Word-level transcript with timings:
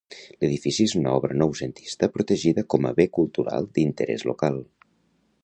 L'edifici 0.43 0.85
és 0.87 0.95
una 0.99 1.11
obra 1.17 1.37
noucentista 1.41 2.09
protegida 2.15 2.65
com 2.75 2.89
a 2.91 2.95
Bé 3.01 3.07
Cultural 3.19 3.69
d'Interès 3.77 4.27
Local. 4.33 4.59